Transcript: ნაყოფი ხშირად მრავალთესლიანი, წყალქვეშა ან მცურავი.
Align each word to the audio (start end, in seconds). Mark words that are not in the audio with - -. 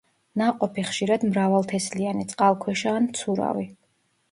ნაყოფი 0.41 0.85
ხშირად 0.87 1.25
მრავალთესლიანი, 1.33 2.27
წყალქვეშა 2.33 2.97
ან 3.03 3.09
მცურავი. 3.13 3.71